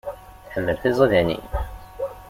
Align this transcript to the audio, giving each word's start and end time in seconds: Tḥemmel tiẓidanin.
Tḥemmel 0.45 0.77
tiẓidanin. 0.81 1.45